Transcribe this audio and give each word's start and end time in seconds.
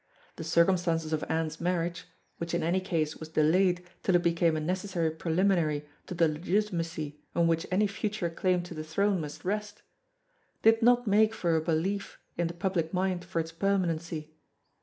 The 0.37 0.43
circumstances 0.43 1.13
of 1.13 1.23
Anne's 1.29 1.61
marriage 1.61 2.07
which 2.39 2.55
in 2.55 2.63
any 2.63 2.79
case 2.81 3.17
was 3.17 3.29
delayed 3.29 3.87
till 4.01 4.15
it 4.15 4.23
became 4.23 4.57
a 4.57 4.59
necessary 4.59 5.11
preliminary 5.11 5.87
to 6.07 6.15
the 6.15 6.27
legitimacy 6.27 7.19
on 7.35 7.45
which 7.45 7.67
any 7.69 7.85
future 7.85 8.31
claim 8.31 8.63
to 8.63 8.73
the 8.73 8.83
throne 8.83 9.21
must 9.21 9.45
rest 9.45 9.83
did 10.63 10.81
not 10.81 11.05
make 11.05 11.35
for 11.35 11.55
a 11.55 11.61
belief 11.61 12.17
in 12.35 12.47
the 12.47 12.55
public 12.55 12.91
mind 12.95 13.23
for 13.23 13.39
its 13.39 13.51
permanency. 13.51 14.33